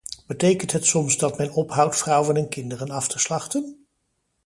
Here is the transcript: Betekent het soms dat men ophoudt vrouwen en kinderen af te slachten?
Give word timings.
Betekent 0.27 0.71
het 0.71 0.85
soms 0.85 1.17
dat 1.17 1.37
men 1.37 1.51
ophoudt 1.53 1.97
vrouwen 1.97 2.37
en 2.37 2.49
kinderen 2.49 2.89
af 2.89 3.07
te 3.07 3.19
slachten? 3.19 3.77